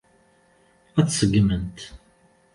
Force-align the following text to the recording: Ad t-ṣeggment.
Ad 0.99 1.05
t-ṣeggment. 1.07 1.79